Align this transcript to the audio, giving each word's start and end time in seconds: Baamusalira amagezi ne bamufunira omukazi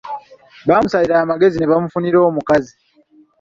Baamusalira 0.67 1.15
amagezi 1.19 1.55
ne 1.57 1.67
bamufunira 1.71 2.17
omukazi 2.29 2.73